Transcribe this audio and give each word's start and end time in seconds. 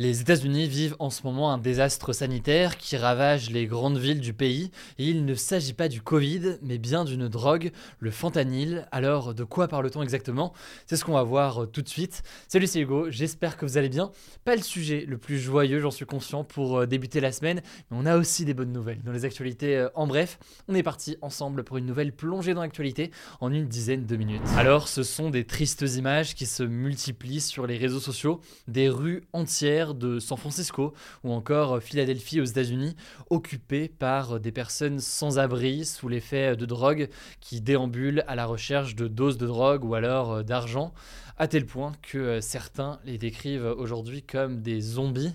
Les 0.00 0.20
États-Unis 0.20 0.66
vivent 0.66 0.96
en 0.98 1.08
ce 1.08 1.22
moment 1.22 1.52
un 1.52 1.58
désastre 1.58 2.12
sanitaire 2.12 2.78
qui 2.78 2.96
ravage 2.96 3.50
les 3.50 3.68
grandes 3.68 3.96
villes 3.96 4.18
du 4.18 4.32
pays 4.32 4.72
et 4.98 5.08
il 5.08 5.24
ne 5.24 5.36
s'agit 5.36 5.72
pas 5.72 5.86
du 5.86 6.02
Covid 6.02 6.56
mais 6.62 6.78
bien 6.78 7.04
d'une 7.04 7.28
drogue, 7.28 7.70
le 8.00 8.10
fentanyl. 8.10 8.88
Alors 8.90 9.34
de 9.34 9.44
quoi 9.44 9.68
parle-t-on 9.68 10.02
exactement? 10.02 10.52
C'est 10.88 10.96
ce 10.96 11.04
qu'on 11.04 11.12
va 11.12 11.22
voir 11.22 11.62
euh, 11.62 11.66
tout 11.66 11.80
de 11.80 11.88
suite. 11.88 12.24
Salut 12.48 12.66
c'est 12.66 12.80
Hugo, 12.80 13.08
j'espère 13.08 13.56
que 13.56 13.64
vous 13.64 13.78
allez 13.78 13.88
bien. 13.88 14.10
Pas 14.44 14.56
le 14.56 14.62
sujet 14.62 15.04
le 15.06 15.16
plus 15.16 15.38
joyeux, 15.38 15.78
j'en 15.78 15.92
suis 15.92 16.06
conscient 16.06 16.42
pour 16.42 16.80
euh, 16.80 16.86
débuter 16.86 17.20
la 17.20 17.30
semaine, 17.30 17.62
mais 17.88 17.96
on 17.96 18.04
a 18.04 18.16
aussi 18.16 18.44
des 18.44 18.52
bonnes 18.52 18.72
nouvelles 18.72 19.00
dans 19.04 19.12
les 19.12 19.24
actualités. 19.24 19.76
euh, 19.76 19.90
En 19.94 20.08
bref, 20.08 20.40
on 20.66 20.74
est 20.74 20.82
parti 20.82 21.18
ensemble 21.22 21.62
pour 21.62 21.76
une 21.76 21.86
nouvelle 21.86 22.12
plongée 22.12 22.52
dans 22.52 22.62
l'actualité 22.62 23.12
en 23.40 23.52
une 23.52 23.68
dizaine 23.68 24.06
de 24.06 24.16
minutes. 24.16 24.42
Alors 24.56 24.88
ce 24.88 25.04
sont 25.04 25.30
des 25.30 25.44
tristes 25.44 25.82
images 25.82 26.34
qui 26.34 26.46
se 26.46 26.64
multiplient 26.64 27.40
sur 27.40 27.68
les 27.68 27.76
réseaux 27.76 28.00
sociaux, 28.00 28.40
des 28.66 28.88
rues 28.88 29.22
entières 29.32 29.83
de 29.92 30.18
San 30.18 30.38
Francisco 30.38 30.94
ou 31.24 31.32
encore 31.32 31.82
Philadelphie 31.82 32.40
aux 32.40 32.44
États-Unis, 32.44 32.96
occupées 33.28 33.88
par 33.88 34.40
des 34.40 34.52
personnes 34.52 35.00
sans 35.00 35.38
abri 35.38 35.84
sous 35.84 36.08
l'effet 36.08 36.56
de 36.56 36.64
drogue 36.64 37.10
qui 37.40 37.60
déambulent 37.60 38.24
à 38.26 38.34
la 38.34 38.46
recherche 38.46 38.94
de 38.94 39.08
doses 39.08 39.36
de 39.36 39.46
drogue 39.46 39.84
ou 39.84 39.94
alors 39.94 40.32
euh, 40.32 40.42
d'argent, 40.42 40.94
à 41.36 41.48
tel 41.48 41.66
point 41.66 41.92
que 42.00 42.18
euh, 42.18 42.40
certains 42.40 43.00
les 43.04 43.18
décrivent 43.18 43.74
aujourd'hui 43.76 44.22
comme 44.22 44.62
des 44.62 44.80
zombies. 44.80 45.34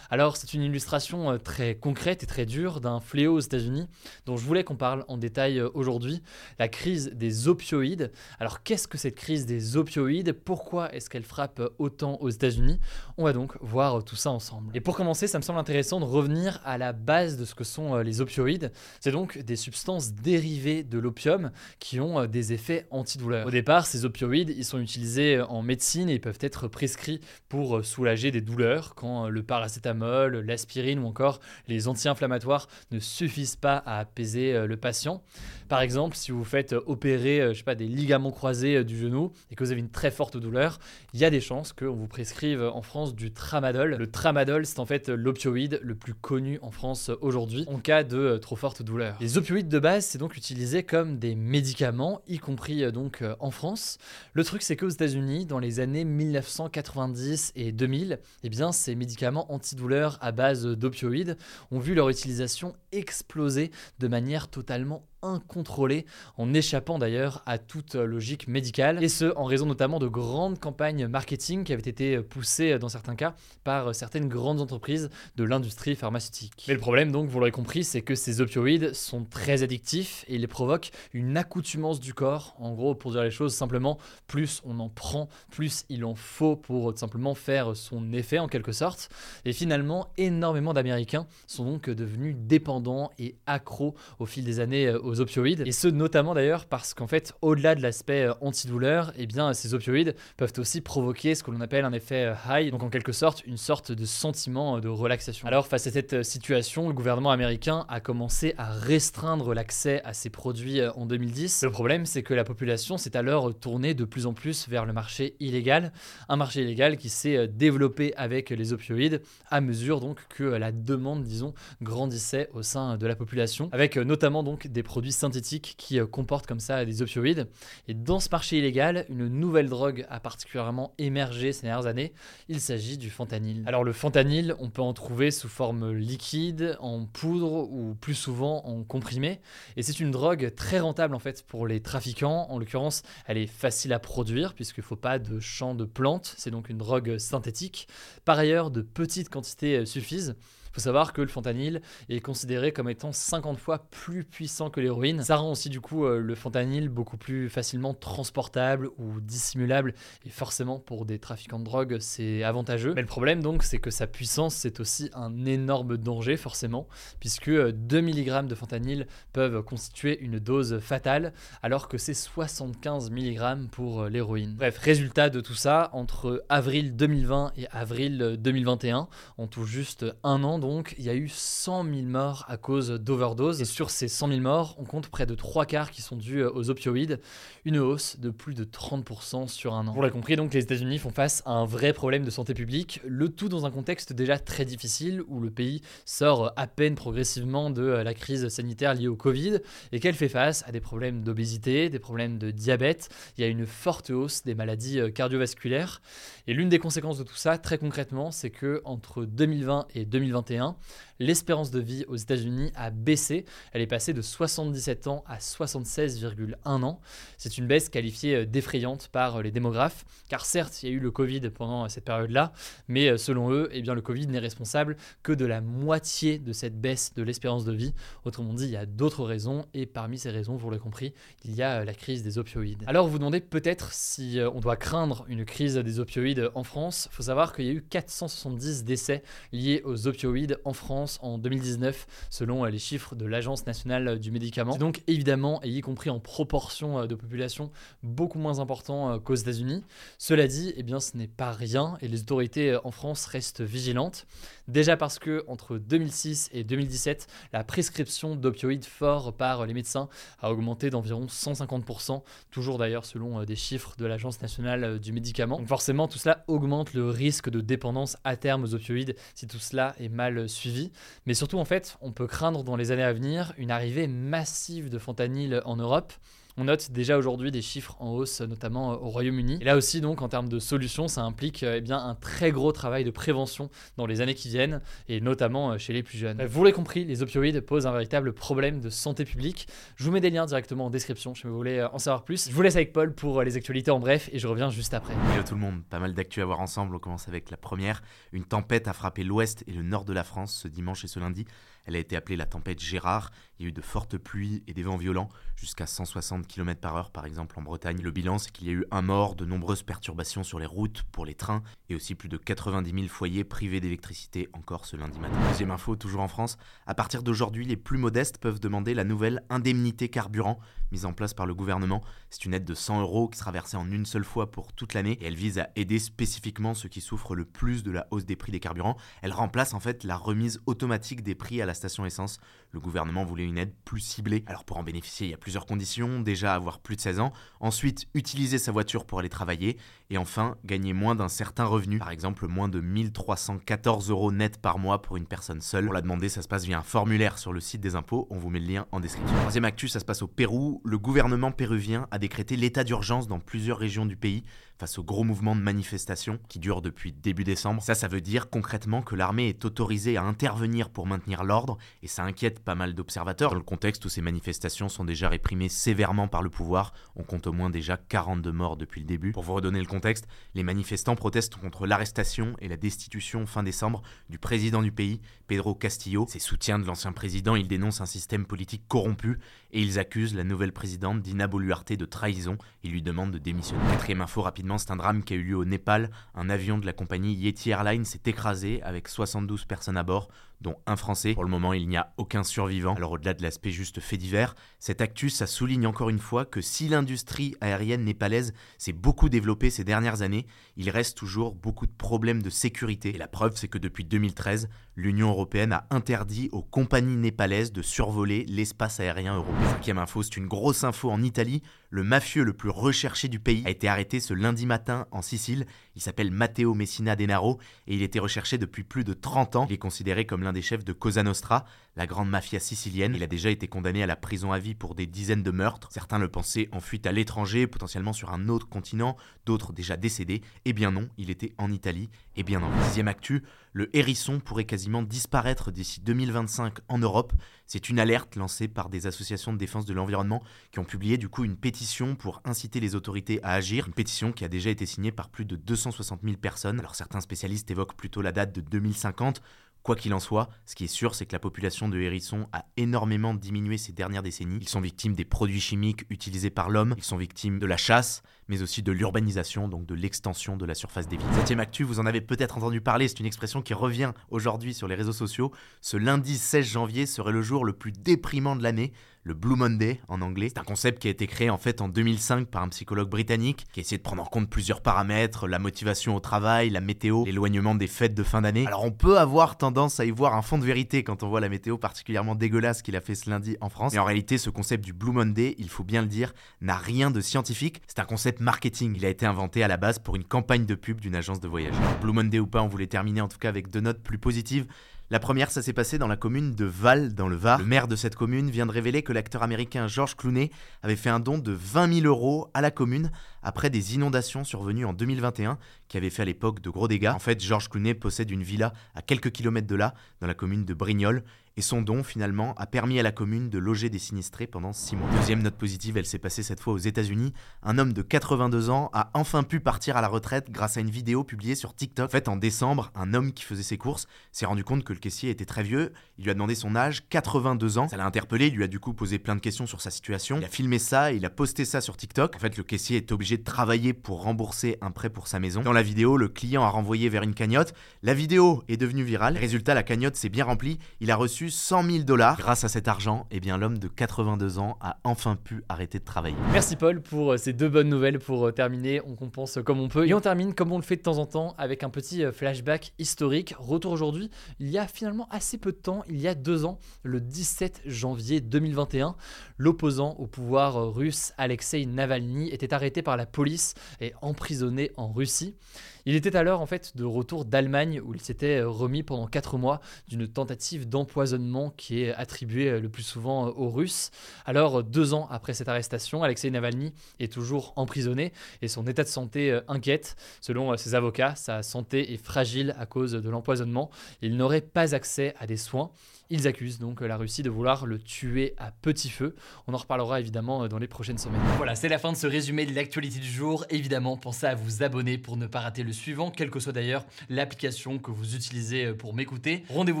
Alors 0.12 0.36
c'est 0.36 0.52
une 0.52 0.60
illustration 0.60 1.30
euh, 1.30 1.38
très 1.38 1.74
concrète 1.74 2.22
et 2.22 2.26
très 2.26 2.44
dure 2.44 2.82
d'un 2.82 3.00
fléau 3.00 3.36
aux 3.36 3.40
États-Unis 3.40 3.86
dont 4.26 4.36
je 4.36 4.44
voulais 4.44 4.62
qu'on 4.62 4.76
parle 4.76 5.06
en 5.08 5.16
détail 5.16 5.58
euh, 5.58 5.70
aujourd'hui, 5.72 6.22
la 6.58 6.68
crise 6.68 7.12
des 7.14 7.48
opioïdes. 7.48 8.12
Alors 8.38 8.62
qu'est-ce 8.62 8.86
que 8.86 8.98
cette 8.98 9.14
crise 9.14 9.46
des 9.46 9.78
opioïdes? 9.78 10.34
Pourquoi 10.34 10.94
est-ce 10.94 11.08
qu'elle 11.08 11.24
frappe 11.24 11.60
euh, 11.60 11.70
autant 11.78 12.18
aux 12.20 12.28
États-Unis? 12.28 12.78
On 13.16 13.24
va 13.24 13.32
donc 13.32 13.56
voir 13.62 14.04
tout 14.04 14.14
ça 14.14 14.30
ensemble. 14.30 14.70
Et 14.74 14.82
pour 14.82 14.98
commencer, 14.98 15.26
ça 15.26 15.38
me 15.38 15.42
semble 15.42 15.58
intéressant 15.58 15.98
de 15.98 16.04
revenir 16.04 16.60
à 16.66 16.76
la 16.76 16.92
base 16.92 17.38
de 17.38 17.46
ce 17.46 17.54
que 17.54 17.64
sont 17.64 17.96
les 17.96 18.20
opioïdes. 18.20 18.70
C'est 19.00 19.12
donc 19.12 19.38
des 19.38 19.56
substances 19.56 20.12
dérivées 20.12 20.82
de 20.82 20.98
l'opium 20.98 21.52
qui 21.78 22.00
ont 22.00 22.26
des 22.26 22.52
effets 22.52 22.86
antidouleurs. 22.90 23.46
Au 23.46 23.50
départ, 23.50 23.86
ces 23.86 24.04
opioïdes, 24.04 24.50
ils 24.50 24.66
sont 24.66 24.78
utilisés 24.78 25.40
en 25.40 25.62
médecine 25.62 26.10
et 26.10 26.18
peuvent 26.18 26.38
être 26.42 26.68
prescrits 26.68 27.22
pour 27.48 27.82
soulager 27.82 28.30
des 28.30 28.42
douleurs 28.42 28.94
quand 28.94 29.30
le 29.30 29.42
paracétamol, 29.42 30.01
l'aspirine 30.02 30.98
ou 30.98 31.06
encore 31.06 31.40
les 31.68 31.88
anti-inflammatoires 31.88 32.68
ne 32.90 32.98
suffisent 32.98 33.56
pas 33.56 33.76
à 33.86 33.98
apaiser 33.98 34.54
euh, 34.54 34.66
le 34.66 34.76
patient. 34.76 35.22
Par 35.68 35.80
exemple, 35.80 36.16
si 36.16 36.32
vous 36.32 36.44
faites 36.44 36.72
euh, 36.72 36.82
opérer 36.86 37.40
euh, 37.40 37.54
je 37.54 37.62
sais 37.64 37.76
des 37.76 37.86
ligaments 37.86 38.30
croisés 38.30 38.84
du 38.84 38.98
genou 38.98 39.32
et 39.50 39.54
que 39.54 39.64
vous 39.64 39.70
avez 39.70 39.80
une 39.80 39.90
très 39.90 40.10
forte 40.10 40.36
douleur, 40.36 40.78
il 41.14 41.20
y 41.20 41.24
a 41.24 41.30
des 41.30 41.40
chances 41.40 41.72
qu'on 41.72 41.94
vous 41.94 42.08
prescrive 42.08 42.62
en 42.62 42.82
France 42.82 43.14
du 43.14 43.32
tramadol. 43.32 43.96
Le 43.98 44.10
tramadol, 44.10 44.66
c'est 44.66 44.78
en 44.78 44.86
fait 44.86 45.08
l'opioïde 45.08 45.80
le 45.82 45.94
plus 45.94 46.14
connu 46.14 46.58
en 46.62 46.70
France 46.70 47.10
aujourd'hui 47.20 47.64
en 47.68 47.78
cas 47.78 48.04
de 48.04 48.36
trop 48.36 48.56
forte 48.56 48.82
douleur. 48.82 49.16
Les 49.20 49.38
opioïdes 49.38 49.68
de 49.68 49.78
base, 49.78 50.06
c'est 50.06 50.18
donc 50.18 50.36
utilisé 50.36 50.82
comme 50.82 51.18
des 51.18 51.34
médicaments, 51.34 52.20
y 52.26 52.38
compris 52.38 52.90
donc 52.92 53.22
en 53.40 53.50
France. 53.50 53.98
Le 54.34 54.44
truc, 54.44 54.62
c'est 54.62 54.76
qu'aux 54.76 54.88
États-Unis, 54.88 55.46
dans 55.46 55.58
les 55.58 55.80
années 55.80 56.04
1990 56.04 57.52
et 57.56 57.72
2000, 57.72 58.18
eh 58.42 58.48
bien, 58.48 58.72
ces 58.72 58.94
médicaments 58.94 59.52
antidouleurs 59.52 59.91
à 60.20 60.32
base 60.32 60.66
d'opioïdes 60.66 61.36
ont 61.70 61.78
vu 61.78 61.94
leur 61.94 62.08
utilisation 62.08 62.74
exploser 62.92 63.70
de 63.98 64.08
manière 64.08 64.48
totalement 64.48 65.06
incontrôlée, 65.22 66.06
en 66.36 66.52
échappant 66.54 66.98
d'ailleurs 66.98 67.42
à 67.46 67.58
toute 67.58 67.94
logique 67.94 68.48
médicale, 68.48 69.02
et 69.02 69.08
ce 69.08 69.36
en 69.36 69.44
raison 69.44 69.66
notamment 69.66 69.98
de 69.98 70.08
grandes 70.08 70.58
campagnes 70.58 71.06
marketing 71.06 71.64
qui 71.64 71.72
avaient 71.72 71.82
été 71.82 72.18
poussées 72.20 72.78
dans 72.78 72.88
certains 72.88 73.14
cas 73.14 73.34
par 73.64 73.94
certaines 73.94 74.28
grandes 74.28 74.60
entreprises 74.60 75.10
de 75.36 75.44
l'industrie 75.44 75.96
pharmaceutique. 75.96 76.64
Mais 76.68 76.74
le 76.74 76.80
problème 76.80 77.12
donc, 77.12 77.28
vous 77.28 77.38
l'aurez 77.38 77.50
compris, 77.50 77.84
c'est 77.84 78.02
que 78.02 78.14
ces 78.14 78.40
opioïdes 78.40 78.94
sont 78.94 79.24
très 79.24 79.62
addictifs 79.62 80.24
et 80.28 80.34
ils 80.36 80.48
provoquent 80.48 80.90
une 81.12 81.36
accoutumance 81.36 82.00
du 82.00 82.14
corps. 82.14 82.54
En 82.58 82.72
gros, 82.72 82.94
pour 82.94 83.12
dire 83.12 83.22
les 83.22 83.30
choses 83.30 83.54
simplement, 83.54 83.98
plus 84.26 84.60
on 84.64 84.80
en 84.80 84.88
prend, 84.88 85.28
plus 85.50 85.84
il 85.88 86.04
en 86.04 86.14
faut 86.14 86.56
pour 86.56 86.96
simplement 86.98 87.34
faire 87.34 87.76
son 87.76 88.12
effet 88.12 88.38
en 88.38 88.48
quelque 88.48 88.72
sorte. 88.72 89.08
Et 89.44 89.52
finalement, 89.52 90.08
énormément 90.16 90.72
d'Américains 90.72 91.26
sont 91.46 91.64
donc 91.64 91.88
devenus 91.88 92.36
dépendants 92.36 93.10
et 93.18 93.36
accros 93.46 93.94
au 94.18 94.26
fil 94.26 94.44
des 94.44 94.60
années 94.60 94.86
euh, 94.86 95.11
aux 95.12 95.20
opioïdes. 95.20 95.62
Et 95.66 95.72
ce 95.72 95.88
notamment 95.88 96.32
d'ailleurs 96.32 96.64
parce 96.64 96.94
qu'en 96.94 97.06
fait, 97.06 97.34
au-delà 97.42 97.74
de 97.74 97.82
l'aspect 97.82 98.22
euh, 98.22 98.34
antidouleur, 98.40 99.12
eh 99.18 99.26
bien 99.26 99.52
ces 99.52 99.74
opioïdes 99.74 100.16
peuvent 100.38 100.54
aussi 100.56 100.80
provoquer 100.80 101.34
ce 101.34 101.42
que 101.42 101.50
l'on 101.50 101.60
appelle 101.60 101.84
un 101.84 101.92
effet 101.92 102.24
euh, 102.24 102.34
high, 102.48 102.70
donc 102.70 102.82
en 102.82 102.88
quelque 102.88 103.12
sorte 103.12 103.44
une 103.46 103.58
sorte 103.58 103.92
de 103.92 104.04
sentiment 104.06 104.78
euh, 104.78 104.80
de 104.80 104.88
relaxation. 104.88 105.46
Alors 105.46 105.66
face 105.66 105.86
à 105.86 105.90
cette 105.90 106.22
situation, 106.22 106.88
le 106.88 106.94
gouvernement 106.94 107.30
américain 107.30 107.84
a 107.88 108.00
commencé 108.00 108.54
à 108.56 108.72
restreindre 108.72 109.52
l'accès 109.52 110.00
à 110.04 110.14
ces 110.14 110.30
produits 110.30 110.80
en 110.96 111.04
2010. 111.04 111.64
Le 111.64 111.70
problème, 111.70 112.06
c'est 112.06 112.22
que 112.22 112.32
la 112.32 112.44
population 112.44 112.96
s'est 112.96 113.16
alors 113.16 113.54
tournée 113.54 113.92
de 113.92 114.04
plus 114.04 114.24
en 114.24 114.32
plus 114.32 114.66
vers 114.68 114.86
le 114.86 114.94
marché 114.94 115.36
illégal, 115.40 115.92
un 116.30 116.36
marché 116.36 116.62
illégal 116.62 116.96
qui 116.96 117.10
s'est 117.10 117.48
développé 117.48 118.14
avec 118.16 118.48
les 118.48 118.72
opioïdes 118.72 119.20
à 119.50 119.60
mesure 119.60 120.00
donc 120.00 120.26
que 120.28 120.44
la 120.44 120.72
demande, 120.72 121.24
disons, 121.24 121.52
grandissait 121.82 122.48
au 122.54 122.62
sein 122.62 122.96
de 122.96 123.06
la 123.06 123.14
population, 123.14 123.68
avec 123.72 123.96
notamment 123.96 124.42
donc 124.42 124.68
des 124.68 124.82
produits 124.82 125.01
synthétiques 125.10 125.74
qui 125.76 125.98
euh, 125.98 126.06
comportent 126.06 126.46
comme 126.46 126.60
ça 126.60 126.84
des 126.84 127.02
opioïdes. 127.02 127.48
Et 127.88 127.94
dans 127.94 128.20
ce 128.20 128.28
marché 128.30 128.58
illégal, 128.58 129.06
une 129.08 129.26
nouvelle 129.28 129.68
drogue 129.68 130.06
a 130.08 130.20
particulièrement 130.20 130.94
émergé 130.98 131.52
ces 131.52 131.62
dernières 131.62 131.86
années. 131.86 132.12
Il 132.48 132.60
s'agit 132.60 132.98
du 132.98 133.10
fentanyl. 133.10 133.64
Alors 133.66 133.82
le 133.82 133.92
fentanyl, 133.92 134.54
on 134.60 134.70
peut 134.70 134.82
en 134.82 134.92
trouver 134.92 135.30
sous 135.30 135.48
forme 135.48 135.92
liquide, 135.92 136.76
en 136.80 137.06
poudre 137.06 137.68
ou 137.70 137.94
plus 137.94 138.14
souvent 138.14 138.64
en 138.66 138.84
comprimé. 138.84 139.40
Et 139.76 139.82
c'est 139.82 139.98
une 139.98 140.10
drogue 140.10 140.52
très 140.54 140.78
rentable 140.78 141.14
en 141.14 141.18
fait 141.18 141.42
pour 141.46 141.66
les 141.66 141.80
trafiquants. 141.80 142.46
En 142.50 142.58
l'occurrence, 142.58 143.02
elle 143.26 143.38
est 143.38 143.46
facile 143.46 143.92
à 143.92 143.98
produire 143.98 144.54
puisqu'il 144.54 144.80
ne 144.80 144.86
faut 144.86 144.96
pas 144.96 145.18
de 145.18 145.40
champ 145.40 145.74
de 145.74 145.84
plantes. 145.84 146.34
C'est 146.36 146.50
donc 146.50 146.68
une 146.68 146.78
drogue 146.78 147.18
synthétique. 147.18 147.88
Par 148.24 148.38
ailleurs, 148.38 148.70
de 148.70 148.82
petites 148.82 149.28
quantités 149.28 149.78
euh, 149.78 149.84
suffisent. 149.84 150.36
Faut 150.72 150.80
savoir 150.80 151.12
que 151.12 151.20
le 151.20 151.28
fentanyl 151.28 151.82
est 152.08 152.20
considéré 152.20 152.72
comme 152.72 152.88
étant 152.88 153.12
50 153.12 153.58
fois 153.58 153.86
plus 153.90 154.24
puissant 154.24 154.70
que 154.70 154.80
l'héroïne. 154.80 155.22
Ça 155.22 155.36
rend 155.36 155.52
aussi 155.52 155.68
du 155.68 155.80
coup 155.80 156.04
euh, 156.04 156.18
le 156.18 156.34
fentanyl 156.34 156.88
beaucoup 156.88 157.16
plus 157.16 157.48
facilement 157.48 157.94
transportable 157.94 158.88
ou 158.98 159.20
dissimulable 159.20 159.94
et 160.24 160.30
forcément 160.30 160.78
pour 160.78 161.04
des 161.04 161.18
trafiquants 161.18 161.58
de 161.58 161.64
drogue 161.64 161.98
c'est 162.00 162.42
avantageux. 162.42 162.94
Mais 162.94 163.02
le 163.02 163.06
problème 163.06 163.42
donc 163.42 163.62
c'est 163.62 163.78
que 163.78 163.90
sa 163.90 164.06
puissance 164.06 164.54
c'est 164.54 164.80
aussi 164.80 165.10
un 165.14 165.44
énorme 165.44 165.96
danger 165.96 166.36
forcément 166.36 166.88
puisque 167.20 167.48
euh, 167.48 167.72
2 167.72 168.00
mg 168.00 168.46
de 168.46 168.54
fentanyl 168.54 169.06
peuvent 169.32 169.62
constituer 169.62 170.18
une 170.20 170.38
dose 170.38 170.78
fatale 170.80 171.32
alors 171.62 171.88
que 171.88 171.98
c'est 171.98 172.14
75 172.14 173.10
mg 173.10 173.68
pour 173.70 174.02
euh, 174.02 174.08
l'héroïne. 174.08 174.54
Bref, 174.56 174.78
résultat 174.78 175.30
de 175.30 175.40
tout 175.40 175.54
ça, 175.54 175.90
entre 175.92 176.44
avril 176.48 176.96
2020 176.96 177.52
et 177.56 177.66
avril 177.70 178.36
2021, 178.38 179.08
en 179.38 179.46
tout 179.46 179.64
juste 179.64 180.06
un 180.22 180.44
an 180.44 180.58
donc, 180.62 180.94
il 180.96 181.04
y 181.04 181.10
a 181.10 181.14
eu 181.14 181.28
100 181.28 181.84
000 181.84 181.96
morts 182.02 182.44
à 182.48 182.56
cause 182.56 182.90
d'overdose. 182.90 183.60
Et 183.60 183.64
sur 183.64 183.90
ces 183.90 184.06
100 184.06 184.28
000 184.28 184.40
morts, 184.40 184.76
on 184.78 184.84
compte 184.84 185.08
près 185.08 185.26
de 185.26 185.34
3 185.34 185.66
quarts 185.66 185.90
qui 185.90 186.02
sont 186.02 186.14
dus 186.14 186.44
aux 186.44 186.70
opioïdes, 186.70 187.18
une 187.64 187.78
hausse 187.78 188.20
de 188.20 188.30
plus 188.30 188.54
de 188.54 188.62
30% 188.62 189.48
sur 189.48 189.74
un 189.74 189.88
an. 189.88 189.92
Vous 189.92 190.00
l'avez 190.00 190.12
compris, 190.12 190.36
donc 190.36 190.54
les 190.54 190.62
États-Unis 190.62 190.98
font 190.98 191.10
face 191.10 191.42
à 191.46 191.50
un 191.50 191.66
vrai 191.66 191.92
problème 191.92 192.24
de 192.24 192.30
santé 192.30 192.54
publique, 192.54 193.00
le 193.04 193.28
tout 193.28 193.48
dans 193.48 193.66
un 193.66 193.72
contexte 193.72 194.12
déjà 194.12 194.38
très 194.38 194.64
difficile 194.64 195.22
où 195.26 195.40
le 195.40 195.50
pays 195.50 195.82
sort 196.04 196.52
à 196.54 196.68
peine 196.68 196.94
progressivement 196.94 197.70
de 197.70 197.82
la 197.82 198.14
crise 198.14 198.46
sanitaire 198.48 198.94
liée 198.94 199.08
au 199.08 199.16
Covid 199.16 199.58
et 199.90 199.98
qu'elle 199.98 200.14
fait 200.14 200.28
face 200.28 200.62
à 200.68 200.70
des 200.70 200.80
problèmes 200.80 201.24
d'obésité, 201.24 201.90
des 201.90 201.98
problèmes 201.98 202.38
de 202.38 202.52
diabète. 202.52 203.08
Il 203.36 203.40
y 203.40 203.44
a 203.44 203.48
une 203.48 203.66
forte 203.66 204.10
hausse 204.10 204.44
des 204.44 204.54
maladies 204.54 205.00
euh, 205.00 205.10
cardiovasculaires. 205.10 206.02
Et 206.46 206.54
l'une 206.54 206.68
des 206.68 206.78
conséquences 206.78 207.18
de 207.18 207.24
tout 207.24 207.34
ça, 207.34 207.58
très 207.58 207.78
concrètement, 207.78 208.30
c'est 208.30 208.50
que 208.50 208.80
entre 208.84 209.24
2020 209.24 209.88
et 209.96 210.04
2021, 210.04 210.51
2021 210.52 210.76
l'espérance 211.22 211.70
de 211.70 211.80
vie 211.80 212.04
aux 212.08 212.16
États-Unis 212.16 212.72
a 212.74 212.90
baissé. 212.90 213.44
Elle 213.72 213.80
est 213.80 213.86
passée 213.86 214.12
de 214.12 214.20
77 214.20 215.06
ans 215.06 215.24
à 215.26 215.38
76,1 215.38 216.82
ans. 216.82 217.00
C'est 217.38 217.58
une 217.58 217.66
baisse 217.66 217.88
qualifiée 217.88 218.36
euh, 218.36 218.46
d'effrayante 218.46 219.08
par 219.08 219.36
euh, 219.36 219.42
les 219.42 219.50
démographes, 219.50 220.04
car 220.28 220.44
certes, 220.44 220.82
il 220.82 220.88
y 220.88 220.92
a 220.92 220.94
eu 220.94 220.98
le 220.98 221.10
Covid 221.10 221.40
pendant 221.50 221.84
euh, 221.84 221.88
cette 221.88 222.04
période-là, 222.04 222.52
mais 222.88 223.16
selon 223.16 223.52
eux, 223.52 223.68
eh 223.72 223.82
bien, 223.82 223.94
le 223.94 224.02
Covid 224.02 224.26
n'est 224.26 224.38
responsable 224.38 224.96
que 225.22 225.32
de 225.32 225.46
la 225.46 225.60
moitié 225.60 226.38
de 226.38 226.52
cette 226.52 226.80
baisse 226.80 227.14
de 227.14 227.22
l'espérance 227.22 227.64
de 227.64 227.72
vie. 227.72 227.94
Autrement 228.24 228.52
dit, 228.54 228.64
il 228.64 228.70
y 228.70 228.76
a 228.76 228.86
d'autres 228.86 229.24
raisons, 229.24 229.64
et 229.74 229.86
parmi 229.86 230.18
ces 230.18 230.30
raisons, 230.30 230.56
vous 230.56 230.70
l'avez 230.70 230.82
compris, 230.82 231.14
il 231.44 231.54
y 231.54 231.62
a 231.62 231.84
la 231.84 231.94
crise 231.94 232.22
des 232.22 232.38
opioïdes. 232.38 232.82
Alors 232.86 233.06
vous 233.06 233.12
vous 233.12 233.18
demandez 233.18 233.40
peut-être 233.40 233.92
si 233.92 234.38
on 234.54 234.60
doit 234.60 234.76
craindre 234.76 235.24
une 235.28 235.44
crise 235.44 235.76
des 235.76 236.00
opioïdes 236.00 236.50
en 236.54 236.64
France. 236.64 237.08
Il 237.12 237.14
faut 237.14 237.24
savoir 237.24 237.54
qu'il 237.54 237.66
y 237.66 237.68
a 237.68 237.72
eu 237.72 237.82
470 237.82 238.84
décès 238.84 239.22
liés 239.52 239.82
aux 239.84 240.06
opioïdes 240.06 240.58
en 240.64 240.72
France 240.72 241.11
en 241.22 241.38
2019, 241.38 242.06
selon 242.30 242.64
les 242.64 242.78
chiffres 242.78 243.14
de 243.14 243.26
l'Agence 243.26 243.66
nationale 243.66 244.18
du 244.18 244.30
médicament. 244.30 244.76
Donc 244.76 245.02
évidemment, 245.06 245.60
et 245.62 245.68
y 245.68 245.80
compris 245.80 246.10
en 246.10 246.20
proportion 246.20 247.06
de 247.06 247.14
population, 247.14 247.70
beaucoup 248.02 248.38
moins 248.38 248.60
important 248.60 249.18
qu'aux 249.18 249.34
États-Unis. 249.34 249.84
Cela 250.18 250.46
dit, 250.46 250.72
eh 250.76 250.82
bien, 250.82 251.00
ce 251.00 251.16
n'est 251.16 251.28
pas 251.28 251.52
rien 251.52 251.96
et 252.00 252.08
les 252.08 252.22
autorités 252.22 252.76
en 252.84 252.90
France 252.90 253.26
restent 253.26 253.62
vigilantes. 253.62 254.26
Déjà 254.68 254.96
parce 254.96 255.18
que 255.18 255.44
entre 255.48 255.78
2006 255.78 256.50
et 256.52 256.64
2017, 256.64 257.26
la 257.52 257.64
prescription 257.64 258.36
d'opioïdes 258.36 258.84
forts 258.84 259.32
par 259.32 259.66
les 259.66 259.74
médecins 259.74 260.08
a 260.40 260.52
augmenté 260.52 260.90
d'environ 260.90 261.26
150%, 261.26 262.22
toujours 262.50 262.78
d'ailleurs 262.78 263.04
selon 263.04 263.40
euh, 263.40 263.44
des 263.44 263.56
chiffres 263.56 263.94
de 263.98 264.06
l'Agence 264.06 264.40
nationale 264.40 264.84
euh, 264.84 264.98
du 264.98 265.12
médicament. 265.12 265.58
Donc 265.58 265.68
forcément, 265.68 266.08
tout 266.08 266.18
cela 266.18 266.44
augmente 266.46 266.94
le 266.94 267.08
risque 267.08 267.50
de 267.50 267.60
dépendance 267.60 268.16
à 268.24 268.36
terme 268.36 268.64
aux 268.64 268.74
opioïdes 268.74 269.16
si 269.34 269.46
tout 269.46 269.58
cela 269.58 269.94
est 269.98 270.08
mal 270.08 270.48
suivi. 270.48 270.92
Mais 271.26 271.34
surtout, 271.34 271.58
en 271.58 271.64
fait, 271.64 271.96
on 272.00 272.12
peut 272.12 272.26
craindre 272.26 272.64
dans 272.64 272.76
les 272.76 272.90
années 272.90 273.02
à 273.02 273.12
venir 273.12 273.52
une 273.56 273.70
arrivée 273.70 274.06
massive 274.06 274.90
de 274.90 274.98
fentanyl 274.98 275.62
en 275.64 275.76
Europe. 275.76 276.12
On 276.58 276.64
note 276.64 276.90
déjà 276.90 277.16
aujourd'hui 277.16 277.50
des 277.50 277.62
chiffres 277.62 277.96
en 277.98 278.10
hausse, 278.10 278.42
notamment 278.42 278.92
euh, 278.92 278.96
au 278.96 279.08
Royaume-Uni. 279.08 279.58
Et 279.60 279.64
là 279.64 279.74
aussi, 279.76 280.02
donc, 280.02 280.20
en 280.20 280.28
termes 280.28 280.50
de 280.50 280.58
solutions, 280.58 281.08
ça 281.08 281.22
implique 281.22 281.62
euh, 281.62 281.76
eh 281.78 281.80
bien, 281.80 281.98
un 281.98 282.14
très 282.14 282.50
gros 282.50 282.72
travail 282.72 283.04
de 283.04 283.10
prévention 283.10 283.70
dans 283.96 284.04
les 284.04 284.20
années 284.20 284.34
qui 284.34 284.48
viennent, 284.48 284.82
et 285.08 285.22
notamment 285.22 285.72
euh, 285.72 285.78
chez 285.78 285.94
les 285.94 286.02
plus 286.02 286.18
jeunes. 286.18 286.44
Vous 286.44 286.62
l'avez 286.62 286.74
compris, 286.74 287.06
les 287.06 287.22
opioïdes 287.22 287.62
posent 287.62 287.86
un 287.86 287.92
véritable 287.92 288.34
problème 288.34 288.80
de 288.80 288.90
santé 288.90 289.24
publique. 289.24 289.66
Je 289.96 290.04
vous 290.04 290.10
mets 290.10 290.20
des 290.20 290.28
liens 290.28 290.44
directement 290.44 290.86
en 290.86 290.90
description 290.90 291.34
si 291.34 291.46
vous 291.46 291.56
voulez 291.56 291.82
en 291.90 291.98
savoir 291.98 292.22
plus. 292.22 292.50
Je 292.50 292.54
vous 292.54 292.62
laisse 292.62 292.76
avec 292.76 292.92
Paul 292.92 293.14
pour 293.14 293.42
les 293.42 293.56
actualités 293.56 293.90
en 293.90 293.98
bref, 293.98 294.28
et 294.30 294.38
je 294.38 294.46
reviens 294.46 294.68
juste 294.68 294.92
après. 294.92 295.14
Hello 295.32 295.42
tout 295.42 295.54
le 295.54 295.60
monde, 295.60 295.82
pas 295.88 295.98
mal 295.98 296.12
d'actu 296.12 296.42
à 296.42 296.44
voir 296.44 296.60
ensemble. 296.60 296.94
On 296.94 296.98
commence 296.98 297.28
avec 297.28 297.50
la 297.50 297.56
première. 297.56 298.02
Une 298.32 298.44
tempête 298.44 298.88
a 298.88 298.92
frappé 298.92 299.24
l'ouest 299.24 299.64
et 299.66 299.72
le 299.72 299.82
nord 299.82 300.04
de 300.04 300.12
la 300.12 300.24
France 300.24 300.54
ce 300.54 300.68
dimanche 300.68 301.04
et 301.04 301.08
ce 301.08 301.18
lundi. 301.18 301.46
Elle 301.84 301.96
a 301.96 301.98
été 301.98 302.16
appelée 302.16 302.36
la 302.36 302.46
tempête 302.46 302.80
Gérard. 302.80 303.30
Il 303.58 303.64
y 303.64 303.66
a 303.66 303.68
eu 303.68 303.72
de 303.72 303.80
fortes 303.80 304.18
pluies 304.18 304.62
et 304.66 304.74
des 304.74 304.82
vents 304.82 304.96
violents, 304.96 305.28
jusqu'à 305.56 305.86
160 305.86 306.46
km 306.46 306.80
par 306.80 306.96
heure 306.96 307.10
par 307.10 307.26
exemple 307.26 307.58
en 307.58 307.62
Bretagne. 307.62 308.00
Le 308.02 308.10
bilan, 308.10 308.38
c'est 308.38 308.50
qu'il 308.50 308.66
y 308.66 308.70
a 308.70 308.72
eu 308.72 308.84
un 308.90 309.02
mort, 309.02 309.34
de 309.34 309.44
nombreuses 309.44 309.82
perturbations 309.82 310.42
sur 310.42 310.58
les 310.58 310.66
routes 310.66 311.02
pour 311.12 311.24
les 311.24 311.34
trains 311.34 311.62
et 311.88 311.94
aussi 311.94 312.14
plus 312.14 312.28
de 312.28 312.36
90 312.36 312.90
000 312.90 313.06
foyers 313.06 313.44
privés 313.44 313.80
d'électricité 313.80 314.48
encore 314.52 314.86
ce 314.86 314.96
lundi 314.96 315.18
matin. 315.18 315.38
Deuxième 315.48 315.70
info, 315.70 315.96
toujours 315.96 316.22
en 316.22 316.28
France. 316.28 316.56
À 316.86 316.94
partir 316.94 317.22
d'aujourd'hui, 317.22 317.64
les 317.64 317.76
plus 317.76 317.98
modestes 317.98 318.38
peuvent 318.38 318.60
demander 318.60 318.94
la 318.94 319.04
nouvelle 319.04 319.44
indemnité 319.50 320.08
carburant 320.08 320.58
mise 320.92 321.06
en 321.06 321.12
place 321.12 321.34
par 321.34 321.46
le 321.46 321.54
gouvernement. 321.54 322.02
C'est 322.30 322.44
une 322.44 322.54
aide 322.54 322.64
de 322.64 322.74
100 322.74 323.00
euros 323.00 323.28
qui 323.28 323.38
sera 323.38 323.50
versée 323.50 323.76
en 323.76 323.90
une 323.90 324.06
seule 324.06 324.24
fois 324.24 324.50
pour 324.50 324.72
toute 324.72 324.94
l'année 324.94 325.18
et 325.20 325.26
elle 325.26 325.34
vise 325.34 325.58
à 325.58 325.70
aider 325.74 325.98
spécifiquement 325.98 326.74
ceux 326.74 326.88
qui 326.88 327.00
souffrent 327.00 327.34
le 327.34 327.44
plus 327.44 327.82
de 327.82 327.90
la 327.90 328.06
hausse 328.10 328.26
des 328.26 328.36
prix 328.36 328.52
des 328.52 328.60
carburants. 328.60 328.96
Elle 329.22 329.32
remplace 329.32 329.74
en 329.74 329.80
fait 329.80 330.04
la 330.04 330.16
remise 330.16 330.60
automatique 330.66 331.22
des 331.22 331.34
prix 331.34 331.60
à 331.62 331.66
la 331.66 331.71
station 331.76 332.04
essence. 332.04 332.38
Le 332.72 332.80
gouvernement 332.80 333.24
voulait 333.24 333.44
une 333.44 333.58
aide 333.58 333.74
plus 333.84 334.00
ciblée. 334.00 334.44
Alors 334.46 334.64
pour 334.64 334.78
en 334.78 334.82
bénéficier, 334.82 335.26
il 335.26 335.30
y 335.30 335.34
a 335.34 335.38
plusieurs 335.38 335.66
conditions. 335.66 336.20
Déjà 336.20 336.54
avoir 336.54 336.80
plus 336.80 336.96
de 336.96 337.02
16 337.02 337.20
ans, 337.20 337.32
ensuite 337.60 338.06
utiliser 338.14 338.58
sa 338.58 338.72
voiture 338.72 339.04
pour 339.04 339.18
aller 339.18 339.28
travailler 339.28 339.76
et 340.08 340.16
enfin 340.16 340.56
gagner 340.64 340.94
moins 340.94 341.14
d'un 341.14 341.28
certain 341.28 341.64
revenu, 341.64 341.98
par 341.98 342.10
exemple 342.10 342.48
moins 342.48 342.68
de 342.68 342.80
1314 342.80 344.10
euros 344.10 344.32
net 344.32 344.58
par 344.58 344.78
mois 344.78 345.02
pour 345.02 345.18
une 345.18 345.26
personne 345.26 345.60
seule. 345.60 345.84
Pour 345.84 345.94
la 345.94 346.00
demander, 346.00 346.28
ça 346.28 346.40
se 346.40 346.48
passe 346.48 346.64
via 346.64 346.78
un 346.78 346.82
formulaire 346.82 347.38
sur 347.38 347.52
le 347.52 347.60
site 347.60 347.82
des 347.82 347.94
impôts. 347.94 348.26
On 348.30 348.38
vous 348.38 348.50
met 348.50 348.60
le 348.60 348.66
lien 348.66 348.86
en 348.90 349.00
description. 349.00 349.36
Troisième 349.40 349.64
actu, 349.66 349.88
ça 349.88 350.00
se 350.00 350.04
passe 350.04 350.22
au 350.22 350.26
Pérou 350.26 350.80
le 350.84 350.98
gouvernement 350.98 351.52
péruvien 351.52 352.06
a 352.10 352.18
décrété 352.18 352.56
l'état 352.56 352.84
d'urgence 352.84 353.28
dans 353.28 353.38
plusieurs 353.38 353.78
régions 353.78 354.06
du 354.06 354.16
pays 354.16 354.44
face 354.78 354.98
au 354.98 355.04
gros 355.04 355.24
mouvement 355.24 355.54
de 355.54 355.60
manifestation 355.60 356.38
qui 356.48 356.58
dure 356.58 356.82
depuis 356.82 357.12
début 357.12 357.44
décembre. 357.44 357.82
Ça, 357.82 357.94
ça 357.94 358.08
veut 358.08 358.20
dire 358.20 358.50
concrètement 358.50 359.02
que 359.02 359.14
l'armée 359.14 359.48
est 359.48 359.64
autorisée 359.64 360.16
à 360.16 360.24
intervenir 360.24 360.90
pour 360.90 361.06
maintenir 361.06 361.44
l'ordre 361.44 361.78
et 362.02 362.08
ça 362.08 362.24
inquiète 362.24 362.61
pas 362.62 362.74
mal 362.74 362.94
d'observateurs 362.94 363.50
dans 363.50 363.56
le 363.56 363.62
contexte 363.62 364.04
où 364.04 364.08
ces 364.08 364.22
manifestations 364.22 364.88
sont 364.88 365.04
déjà 365.04 365.28
réprimées 365.28 365.68
sévèrement 365.68 366.28
par 366.28 366.42
le 366.42 366.50
pouvoir. 366.50 366.92
On 367.16 367.22
compte 367.22 367.46
au 367.46 367.52
moins 367.52 367.70
déjà 367.70 367.96
42 367.96 368.52
morts 368.52 368.76
depuis 368.76 369.00
le 369.00 369.06
début. 369.06 369.32
Pour 369.32 369.42
vous 369.42 369.54
redonner 369.54 369.80
le 369.80 369.86
contexte, 369.86 370.26
les 370.54 370.62
manifestants 370.62 371.16
protestent 371.16 371.56
contre 371.56 371.86
l'arrestation 371.86 372.56
et 372.60 372.68
la 372.68 372.76
destitution 372.76 373.46
fin 373.46 373.62
décembre 373.62 374.02
du 374.28 374.38
président 374.38 374.82
du 374.82 374.92
pays, 374.92 375.20
Pedro 375.46 375.74
Castillo. 375.74 376.26
Ses 376.28 376.38
soutiens 376.38 376.78
de 376.78 376.86
l'ancien 376.86 377.12
président, 377.12 377.56
ils 377.56 377.68
dénoncent 377.68 378.00
un 378.00 378.06
système 378.06 378.46
politique 378.46 378.88
corrompu 378.88 379.38
et 379.72 379.80
ils 379.80 379.98
accusent 379.98 380.34
la 380.34 380.44
nouvelle 380.44 380.72
présidente 380.72 381.22
Dina 381.22 381.46
Boluarte 381.46 381.92
de 381.92 382.04
trahison. 382.04 382.58
Ils 382.82 382.92
lui 382.92 383.02
demandent 383.02 383.32
de 383.32 383.38
démissionner. 383.38 383.82
Quatrième 383.90 384.20
info 384.20 384.42
rapidement 384.42 384.78
c'est 384.78 384.90
un 384.90 384.96
drame 384.96 385.22
qui 385.22 385.34
a 385.34 385.36
eu 385.36 385.42
lieu 385.42 385.56
au 385.56 385.64
Népal. 385.64 386.10
Un 386.34 386.48
avion 386.50 386.78
de 386.78 386.86
la 386.86 386.92
compagnie 386.92 387.34
Yeti 387.34 387.70
Airlines 387.70 388.04
s'est 388.04 388.20
écrasé 388.26 388.82
avec 388.82 389.08
72 389.08 389.64
personnes 389.64 389.96
à 389.96 390.02
bord, 390.02 390.28
dont 390.62 390.76
un 390.86 390.96
Français. 390.96 391.34
Pour 391.34 391.44
le 391.44 391.50
moment, 391.50 391.72
il 391.72 391.88
n'y 391.88 391.96
a 391.96 392.14
aucun 392.16 392.44
survivant. 392.44 392.94
Alors 392.94 393.12
au-delà 393.12 393.34
de 393.34 393.42
l'aspect 393.42 393.70
juste 393.70 394.00
fait 394.00 394.16
divers, 394.16 394.54
cet 394.78 395.00
actus, 395.00 395.34
ça 395.34 395.46
souligne 395.46 395.86
encore 395.86 396.08
une 396.08 396.18
fois 396.18 396.44
que 396.44 396.60
si 396.60 396.88
l'industrie 396.88 397.54
aérienne 397.60 398.04
népalaise 398.04 398.54
s'est 398.78 398.92
beaucoup 398.92 399.28
développée 399.28 399.70
ces 399.70 399.84
dernières 399.84 400.22
années, 400.22 400.46
il 400.76 400.88
reste 400.90 401.16
toujours 401.16 401.54
beaucoup 401.54 401.86
de 401.86 401.92
problèmes 401.92 402.42
de 402.42 402.50
sécurité. 402.50 403.14
Et 403.14 403.18
la 403.18 403.28
preuve, 403.28 403.56
c'est 403.56 403.68
que 403.68 403.78
depuis 403.78 404.04
2013, 404.04 404.68
l'Union 404.96 405.30
européenne 405.30 405.72
a 405.72 405.86
interdit 405.90 406.48
aux 406.52 406.62
compagnies 406.62 407.16
népalaises 407.16 407.72
de 407.72 407.82
survoler 407.82 408.44
l'espace 408.48 409.00
aérien 409.00 409.36
européen. 409.36 409.68
Cinquième 409.70 409.98
info, 409.98 410.22
c'est 410.22 410.36
une 410.36 410.46
grosse 410.46 410.84
info 410.84 411.10
en 411.10 411.22
Italie. 411.22 411.62
Le 411.90 412.04
mafieux 412.04 412.44
le 412.44 412.52
plus 412.52 412.70
recherché 412.70 413.28
du 413.28 413.38
pays 413.38 413.62
a 413.66 413.70
été 413.70 413.88
arrêté 413.88 414.20
ce 414.20 414.34
lundi 414.34 414.66
matin 414.66 415.06
en 415.10 415.22
Sicile. 415.22 415.66
Il 415.94 416.02
s'appelle 416.02 416.30
Matteo 416.30 416.74
Messina 416.74 417.16
Denaro 417.16 417.58
et 417.86 417.94
il 417.94 418.02
était 418.02 418.18
recherché 418.18 418.58
depuis 418.58 418.84
plus 418.84 419.04
de 419.04 419.12
30 419.12 419.56
ans. 419.56 419.66
Il 419.68 419.74
est 419.74 419.78
considéré 419.78 420.26
comme 420.26 420.42
l'un 420.42 420.52
des 420.52 420.62
chefs 420.62 420.84
de 420.84 420.92
Cosa 420.92 421.22
Nostra, 421.22 421.64
la 421.96 422.06
grande 422.06 422.30
mafia 422.30 422.60
sicilienne. 422.60 423.14
Il 423.14 423.22
a 423.22 423.26
déjà 423.26 423.50
été 423.50 423.68
condamné 423.68 424.02
à 424.02 424.06
la 424.06 424.16
prison 424.16 424.52
à 424.52 424.58
vie 424.58 424.74
pour 424.74 424.94
des 424.94 425.06
dizaines 425.06 425.42
de 425.42 425.50
meurtres. 425.50 425.88
Certains 425.90 426.18
le 426.18 426.28
pensaient 426.28 426.68
en 426.72 426.80
fuite 426.80 427.06
à 427.06 427.12
l'étranger, 427.12 427.66
potentiellement 427.66 428.12
sur 428.12 428.30
un 428.30 428.48
autre 428.48 428.68
continent, 428.68 429.16
d'autres 429.46 429.72
déjà 429.72 429.96
décédés. 429.96 430.42
Eh 430.64 430.72
bien 430.72 430.90
non, 430.90 431.08
il 431.18 431.30
était 431.30 431.52
en 431.58 431.70
Italie. 431.70 432.08
Et 432.36 432.42
bien 432.42 432.62
en 432.62 432.70
dixième 432.84 433.08
actu, 433.08 433.42
le 433.74 433.94
hérisson 433.96 434.40
pourrait 434.40 434.64
quasiment 434.64 435.02
disparaître 435.02 435.70
d'ici 435.70 436.00
2025 436.00 436.78
en 436.88 436.98
Europe. 436.98 437.32
C'est 437.66 437.88
une 437.88 437.98
alerte 437.98 438.36
lancée 438.36 438.68
par 438.68 438.88
des 438.88 439.06
associations 439.06 439.52
de 439.52 439.58
défense 439.58 439.86
de 439.86 439.94
l'environnement 439.94 440.42
qui 440.72 440.78
ont 440.78 440.84
publié 440.84 441.16
du 441.16 441.28
coup 441.28 441.44
une 441.44 441.56
pétition 441.56 442.14
pour 442.14 442.42
inciter 442.44 442.80
les 442.80 442.94
autorités 442.94 443.42
à 443.42 443.52
agir. 443.52 443.86
Une 443.86 443.94
pétition 443.94 444.32
qui 444.32 444.44
a 444.44 444.48
déjà 444.48 444.70
été 444.70 444.86
signée 444.86 445.12
par 445.12 445.28
plus 445.28 445.44
de 445.44 445.56
260 445.82 446.20
000 446.22 446.36
personnes. 446.36 446.78
Alors 446.78 446.94
certains 446.94 447.20
spécialistes 447.20 447.70
évoquent 447.70 447.96
plutôt 447.96 448.22
la 448.22 448.32
date 448.32 448.54
de 448.54 448.60
2050. 448.60 449.42
Quoi 449.82 449.96
qu'il 449.96 450.14
en 450.14 450.20
soit, 450.20 450.48
ce 450.64 450.76
qui 450.76 450.84
est 450.84 450.88
sûr, 450.88 451.16
c'est 451.16 451.26
que 451.26 451.32
la 451.32 451.40
population 451.40 451.88
de 451.88 451.98
hérissons 451.98 452.46
a 452.52 452.64
énormément 452.76 453.34
diminué 453.34 453.78
ces 453.78 453.90
dernières 453.90 454.22
décennies. 454.22 454.58
Ils 454.60 454.68
sont 454.68 454.80
victimes 454.80 455.14
des 455.14 455.24
produits 455.24 455.60
chimiques 455.60 456.04
utilisés 456.08 456.50
par 456.50 456.70
l'homme, 456.70 456.94
ils 456.96 457.02
sont 457.02 457.16
victimes 457.16 457.58
de 457.58 457.66
la 457.66 457.76
chasse, 457.76 458.22
mais 458.52 458.60
aussi 458.60 458.82
de 458.82 458.92
l'urbanisation, 458.92 459.66
donc 459.66 459.86
de 459.86 459.94
l'extension 459.94 460.58
de 460.58 460.66
la 460.66 460.74
surface 460.74 461.08
des 461.08 461.16
villes. 461.16 461.26
Septième 461.36 461.60
actu, 461.60 461.84
vous 461.84 462.00
en 462.00 462.04
avez 462.04 462.20
peut-être 462.20 462.58
entendu 462.58 462.82
parler, 462.82 463.08
c'est 463.08 463.18
une 463.18 463.26
expression 463.26 463.62
qui 463.62 463.72
revient 463.72 464.12
aujourd'hui 464.30 464.74
sur 464.74 464.88
les 464.88 464.94
réseaux 464.94 465.14
sociaux. 465.14 465.52
Ce 465.80 465.96
lundi 465.96 466.36
16 466.36 466.66
janvier 466.66 467.06
serait 467.06 467.32
le 467.32 467.40
jour 467.40 467.64
le 467.64 467.72
plus 467.72 467.92
déprimant 467.92 468.54
de 468.54 468.62
l'année 468.62 468.92
le 469.24 469.34
Blue 469.34 469.56
Monday 469.56 470.00
en 470.08 470.20
anglais. 470.20 470.48
C'est 470.48 470.58
un 470.58 470.64
concept 470.64 471.00
qui 471.00 471.08
a 471.08 471.10
été 471.10 471.26
créé 471.26 471.50
en 471.50 471.58
fait 471.58 471.80
en 471.80 471.88
2005 471.88 472.48
par 472.48 472.62
un 472.62 472.68
psychologue 472.68 473.08
britannique 473.08 473.66
qui 473.72 473.80
a 473.80 473.82
essayé 473.82 473.98
de 473.98 474.02
prendre 474.02 474.22
en 474.22 474.26
compte 474.26 474.50
plusieurs 474.50 474.80
paramètres, 474.80 475.46
la 475.46 475.58
motivation 475.58 476.16
au 476.16 476.20
travail, 476.20 476.70
la 476.70 476.80
météo, 476.80 477.24
l'éloignement 477.24 477.74
des 477.74 477.86
fêtes 477.86 478.14
de 478.14 478.22
fin 478.22 478.42
d'année. 478.42 478.66
Alors 478.66 478.84
on 478.84 478.90
peut 478.90 479.18
avoir 479.18 479.56
tendance 479.56 480.00
à 480.00 480.04
y 480.04 480.10
voir 480.10 480.34
un 480.34 480.42
fond 480.42 480.58
de 480.58 480.64
vérité 480.64 481.04
quand 481.04 481.22
on 481.22 481.28
voit 481.28 481.40
la 481.40 481.48
météo 481.48 481.78
particulièrement 481.78 482.34
dégueulasse 482.34 482.82
qu'il 482.82 482.96
a 482.96 483.00
fait 483.00 483.14
ce 483.14 483.30
lundi 483.30 483.56
en 483.60 483.68
France. 483.68 483.92
Mais 483.92 483.98
en 483.98 484.04
réalité, 484.04 484.38
ce 484.38 484.50
concept 484.50 484.84
du 484.84 484.92
Blue 484.92 485.12
Monday, 485.12 485.54
il 485.58 485.68
faut 485.68 485.84
bien 485.84 486.02
le 486.02 486.08
dire, 486.08 486.34
n'a 486.60 486.76
rien 486.76 487.10
de 487.10 487.20
scientifique. 487.20 487.82
C'est 487.86 488.00
un 488.00 488.04
concept 488.04 488.40
marketing. 488.42 488.94
Il 488.96 489.06
a 489.06 489.08
été 489.08 489.24
inventé 489.24 489.62
à 489.62 489.68
la 489.68 489.76
base 489.76 489.98
pour 489.98 490.16
une 490.16 490.24
campagne 490.24 490.66
de 490.66 490.74
pub 490.74 491.00
d'une 491.00 491.14
agence 491.14 491.40
de 491.40 491.48
voyage. 491.48 491.74
Blue 492.00 492.12
Monday 492.12 492.38
ou 492.38 492.46
pas, 492.46 492.62
on 492.62 492.68
voulait 492.68 492.86
terminer 492.86 493.20
en 493.20 493.28
tout 493.28 493.38
cas 493.38 493.48
avec 493.48 493.70
deux 493.70 493.80
notes 493.80 494.02
plus 494.02 494.18
positives. 494.18 494.66
La 495.10 495.20
première, 495.20 495.50
ça 495.50 495.60
s'est 495.60 495.74
passé 495.74 495.98
dans 495.98 496.06
la 496.08 496.16
commune 496.16 496.54
de 496.54 496.64
Val, 496.64 497.14
dans 497.14 497.28
le 497.28 497.36
Var. 497.36 497.58
Le 497.58 497.66
maire 497.66 497.86
de 497.86 497.96
cette 497.96 498.16
commune 498.16 498.50
vient 498.50 498.64
de 498.64 498.70
révéler 498.70 499.02
que 499.02 499.12
l'acteur 499.12 499.42
américain 499.42 499.86
George 499.86 500.16
Clooney 500.16 500.50
avait 500.82 500.96
fait 500.96 501.10
un 501.10 501.20
don 501.20 501.36
de 501.36 501.52
20 501.52 502.00
000 502.00 502.06
euros 502.06 502.48
à 502.54 502.62
la 502.62 502.70
commune 502.70 503.10
après 503.42 503.68
des 503.68 503.94
inondations 503.94 504.42
survenues 504.42 504.86
en 504.86 504.94
2021 504.94 505.58
qui 505.88 505.98
avaient 505.98 506.08
fait 506.08 506.22
à 506.22 506.24
l'époque 506.24 506.60
de 506.60 506.70
gros 506.70 506.88
dégâts. 506.88 507.12
En 507.14 507.18
fait, 507.18 507.42
George 507.42 507.68
Clooney 507.68 507.92
possède 507.92 508.30
une 508.30 508.42
villa 508.42 508.72
à 508.94 509.02
quelques 509.02 509.32
kilomètres 509.32 509.66
de 509.66 509.76
là, 509.76 509.92
dans 510.20 510.26
la 510.26 510.34
commune 510.34 510.64
de 510.64 510.72
Brignoles, 510.72 511.24
et 511.56 511.62
son 511.62 511.82
don 511.82 512.02
finalement 512.02 512.54
a 512.56 512.66
permis 512.66 512.98
à 512.98 513.02
la 513.02 513.12
commune 513.12 513.50
de 513.50 513.58
loger 513.58 513.90
des 513.90 513.98
sinistrés 513.98 514.46
pendant 514.46 514.72
6 514.72 514.96
mois. 514.96 515.08
Deuxième 515.18 515.42
note 515.42 515.56
positive, 515.56 515.96
elle 515.96 516.06
s'est 516.06 516.18
passée 516.18 516.42
cette 516.42 516.60
fois 516.60 516.72
aux 516.72 516.78
États-Unis. 516.78 517.32
Un 517.62 517.78
homme 517.78 517.92
de 517.92 518.02
82 518.02 518.70
ans 518.70 518.90
a 518.92 519.10
enfin 519.14 519.42
pu 519.42 519.60
partir 519.60 519.96
à 519.96 520.00
la 520.00 520.08
retraite 520.08 520.50
grâce 520.50 520.76
à 520.76 520.80
une 520.80 520.90
vidéo 520.90 521.24
publiée 521.24 521.54
sur 521.54 521.74
TikTok. 521.74 522.08
En 522.08 522.10
fait, 522.10 522.28
en 522.28 522.36
décembre, 522.36 522.90
un 522.94 523.14
homme 523.14 523.32
qui 523.32 523.44
faisait 523.44 523.62
ses 523.62 523.78
courses 523.78 524.06
s'est 524.32 524.46
rendu 524.46 524.64
compte 524.64 524.84
que 524.84 524.92
le 524.92 524.98
caissier 524.98 525.30
était 525.30 525.44
très 525.44 525.62
vieux. 525.62 525.92
Il 526.18 526.24
lui 526.24 526.30
a 526.30 526.34
demandé 526.34 526.54
son 526.54 526.74
âge, 526.76 527.08
82 527.08 527.78
ans. 527.78 527.88
Ça 527.88 527.96
l'a 527.96 528.06
interpellé, 528.06 528.46
il 528.46 528.54
lui 528.54 528.64
a 528.64 528.68
du 528.68 528.80
coup 528.80 528.94
posé 528.94 529.18
plein 529.18 529.36
de 529.36 529.40
questions 529.40 529.66
sur 529.66 529.80
sa 529.80 529.90
situation. 529.90 530.38
Il 530.38 530.44
a 530.44 530.48
filmé 530.48 530.78
ça, 530.78 531.12
il 531.12 531.24
a 531.24 531.30
posté 531.30 531.64
ça 531.64 531.80
sur 531.80 531.96
TikTok. 531.96 532.36
En 532.36 532.38
fait, 532.38 532.56
le 532.56 532.62
caissier 532.62 532.96
est 532.96 533.12
obligé 533.12 533.36
de 533.36 533.44
travailler 533.44 533.92
pour 533.92 534.22
rembourser 534.22 534.78
un 534.80 534.90
prêt 534.90 535.10
pour 535.10 535.28
sa 535.28 535.38
maison. 535.38 535.62
Dans 535.62 535.72
la 535.72 535.82
vidéo, 535.82 536.16
le 536.16 536.28
client 536.28 536.62
a 536.62 536.68
renvoyé 536.68 537.08
vers 537.08 537.22
une 537.22 537.34
cagnotte. 537.34 537.74
La 538.02 538.14
vidéo 538.14 538.62
est 538.68 538.76
devenue 538.76 539.04
virale. 539.04 539.36
Résultat, 539.36 539.74
la 539.74 539.82
cagnotte 539.82 540.16
s'est 540.16 540.28
bien 540.28 540.44
remplie. 540.44 540.78
Il 541.00 541.10
a 541.10 541.16
reçu 541.16 541.41
100 541.50 541.90
000 541.90 542.04
dollars 542.04 542.36
Grâce 542.38 542.64
à 542.64 542.68
cet 542.68 542.88
argent, 542.88 543.26
eh 543.30 543.40
bien 543.40 543.56
l'homme 543.56 543.78
de 543.78 543.88
82 543.88 544.58
ans 544.58 544.76
a 544.80 544.98
enfin 545.04 545.36
pu 545.36 545.64
arrêter 545.68 545.98
de 545.98 546.04
travailler. 546.04 546.36
Merci 546.52 546.76
Paul 546.76 547.00
pour 547.00 547.32
euh, 547.32 547.36
ces 547.36 547.52
deux 547.52 547.68
bonnes 547.68 547.88
nouvelles 547.88 548.18
pour 548.18 548.46
euh, 548.46 548.52
terminer. 548.52 549.00
On 549.06 549.14
compense 549.14 549.58
comme 549.64 549.80
on 549.80 549.88
peut 549.88 550.06
et 550.06 550.14
on 550.14 550.20
termine 550.20 550.54
comme 550.54 550.72
on 550.72 550.76
le 550.76 550.82
fait 550.82 550.96
de 550.96 551.02
temps 551.02 551.18
en 551.18 551.26
temps 551.26 551.54
avec 551.58 551.82
un 551.82 551.90
petit 551.90 552.24
euh, 552.24 552.32
flashback 552.32 552.92
historique. 552.98 553.54
Retour 553.58 553.92
aujourd'hui, 553.92 554.30
il 554.58 554.68
y 554.68 554.78
a 554.78 554.86
finalement 554.86 555.28
assez 555.30 555.58
peu 555.58 555.72
de 555.72 555.76
temps, 555.76 556.04
il 556.08 556.20
y 556.20 556.28
a 556.28 556.34
deux 556.34 556.64
ans, 556.64 556.78
le 557.02 557.20
17 557.20 557.82
janvier 557.86 558.40
2021, 558.40 559.16
l'opposant 559.58 560.16
au 560.18 560.26
pouvoir 560.26 560.92
russe 560.92 561.32
Alexei 561.38 561.86
Navalny 561.86 562.50
était 562.50 562.74
arrêté 562.74 563.02
par 563.02 563.16
la 563.16 563.26
police 563.26 563.74
et 564.00 564.12
emprisonné 564.22 564.92
en 564.96 565.12
Russie. 565.12 565.56
Il 566.04 566.16
était 566.16 566.34
alors 566.34 566.60
en 566.60 566.66
fait 566.66 566.96
de 566.96 567.04
retour 567.04 567.44
d'Allemagne 567.44 568.00
où 568.04 568.12
il 568.14 568.20
s'était 568.20 568.62
remis 568.62 569.02
pendant 569.02 569.26
4 569.26 569.56
mois 569.56 569.80
d'une 570.08 570.26
tentative 570.26 570.88
d'empoisonnement 570.88 571.70
qui 571.70 572.02
est 572.02 572.12
attribuée 572.14 572.80
le 572.80 572.88
plus 572.88 573.04
souvent 573.04 573.48
aux 573.48 573.70
Russes. 573.70 574.10
Alors 574.44 574.82
deux 574.82 575.14
ans 575.14 575.28
après 575.30 575.54
cette 575.54 575.68
arrestation, 575.68 576.22
Alexei 576.22 576.50
Navalny 576.50 576.92
est 577.20 577.32
toujours 577.32 577.72
emprisonné 577.76 578.32
et 578.62 578.68
son 578.68 578.86
état 578.86 579.04
de 579.04 579.08
santé 579.08 579.60
inquiète. 579.68 580.16
Selon 580.40 580.76
ses 580.76 580.94
avocats, 580.94 581.36
sa 581.36 581.62
santé 581.62 582.12
est 582.12 582.22
fragile 582.22 582.74
à 582.78 582.86
cause 582.86 583.12
de 583.12 583.30
l'empoisonnement. 583.30 583.90
Il 584.22 584.36
n'aurait 584.36 584.60
pas 584.60 584.94
accès 584.94 585.34
à 585.38 585.46
des 585.46 585.56
soins. 585.56 585.90
Ils 586.34 586.48
accusent 586.48 586.78
donc 586.78 587.02
la 587.02 587.18
Russie 587.18 587.42
de 587.42 587.50
vouloir 587.50 587.84
le 587.84 587.98
tuer 587.98 588.54
à 588.56 588.70
petit 588.72 589.10
feu. 589.10 589.34
On 589.66 589.74
en 589.74 589.76
reparlera 589.76 590.18
évidemment 590.18 590.66
dans 590.66 590.78
les 590.78 590.86
prochaines 590.86 591.18
semaines. 591.18 591.42
Voilà, 591.58 591.74
c'est 591.74 591.90
la 591.90 591.98
fin 591.98 592.10
de 592.10 592.16
ce 592.16 592.26
résumé 592.26 592.64
de 592.64 592.74
l'actualité 592.74 593.18
du 593.18 593.30
jour. 593.30 593.66
Évidemment, 593.68 594.16
pensez 594.16 594.46
à 594.46 594.54
vous 594.54 594.82
abonner 594.82 595.18
pour 595.18 595.36
ne 595.36 595.46
pas 595.46 595.60
rater 595.60 595.82
le 595.82 595.92
suivant, 595.92 596.30
quelle 596.30 596.48
que 596.48 596.58
soit 596.58 596.72
d'ailleurs 596.72 597.04
l'application 597.28 597.98
que 597.98 598.10
vous 598.10 598.34
utilisez 598.34 598.94
pour 598.94 599.12
m'écouter. 599.12 599.64
Rendez-vous 599.68 600.00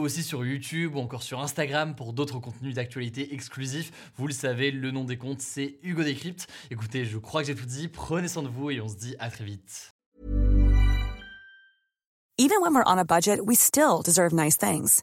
aussi 0.00 0.22
sur 0.22 0.42
YouTube 0.42 0.96
ou 0.96 1.00
encore 1.00 1.22
sur 1.22 1.38
Instagram 1.38 1.94
pour 1.94 2.14
d'autres 2.14 2.38
contenus 2.38 2.76
d'actualité 2.76 3.34
exclusifs. 3.34 3.92
Vous 4.16 4.26
le 4.26 4.32
savez, 4.32 4.70
le 4.70 4.90
nom 4.90 5.04
des 5.04 5.18
comptes, 5.18 5.42
c'est 5.42 5.80
Hugo 5.82 6.02
Décrypte. 6.02 6.46
Écoutez, 6.70 7.04
je 7.04 7.18
crois 7.18 7.42
que 7.42 7.48
j'ai 7.48 7.54
tout 7.54 7.66
dit. 7.66 7.88
Prenez 7.88 8.28
soin 8.28 8.42
de 8.42 8.48
vous 8.48 8.70
et 8.70 8.80
on 8.80 8.88
se 8.88 8.96
dit 8.96 9.14
à 9.18 9.28
très 9.28 9.44
vite. 9.44 9.92
Even 12.38 12.62
when 12.62 12.72
we're 12.74 12.84
on 12.86 12.96
a 12.96 13.04
budget, 13.04 13.38
we 13.38 13.54
still 13.54 14.00
deserve 14.02 14.32
nice 14.32 14.56
things. 14.56 15.02